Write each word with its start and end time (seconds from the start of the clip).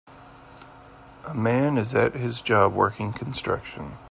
a 1.27 1.33
man 1.35 1.77
is 1.77 1.93
at 1.93 2.15
his 2.15 2.41
job 2.41 2.73
working 2.73 3.13
Construction. 3.13 3.97